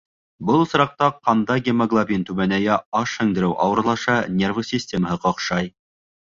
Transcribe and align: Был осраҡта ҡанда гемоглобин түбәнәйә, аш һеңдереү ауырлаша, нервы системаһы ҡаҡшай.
Был 0.49 0.61
осраҡта 0.67 1.09
ҡанда 1.27 1.57
гемоглобин 1.67 2.25
түбәнәйә, 2.31 2.79
аш 3.03 3.15
һеңдереү 3.21 3.53
ауырлаша, 3.69 4.19
нервы 4.43 4.67
системаһы 4.73 5.23
ҡаҡшай. 5.31 5.75